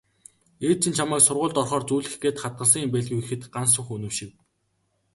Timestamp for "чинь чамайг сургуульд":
0.81-1.59